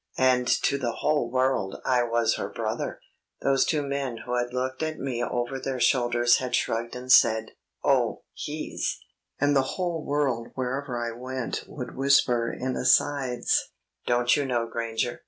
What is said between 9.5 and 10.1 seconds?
the whole